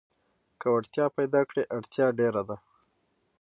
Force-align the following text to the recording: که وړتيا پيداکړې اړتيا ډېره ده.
که 0.59 0.67
وړتيا 0.73 1.05
پيداکړې 1.17 1.63
اړتيا 1.75 2.07
ډېره 2.19 2.41
ده. 2.49 2.57